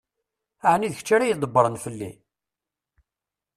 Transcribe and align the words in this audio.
Ɛni 0.71 0.87
d 0.91 0.93
kečč 0.97 1.09
ara 1.15 1.29
ydebbṛen 1.31 1.75
fell-i? 1.83 2.11